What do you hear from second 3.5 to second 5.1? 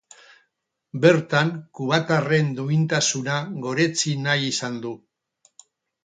goretsi nahi izan du.